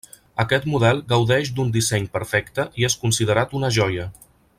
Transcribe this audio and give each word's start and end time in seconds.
Aquest 0.43 0.63
model 0.75 1.01
gaudeix 1.11 1.51
d'un 1.59 1.69
disseny 1.75 2.07
perfecte 2.17 2.65
i 2.83 2.89
és 2.89 2.99
considerat 3.05 3.53
una 3.61 3.71
joia. 3.77 4.09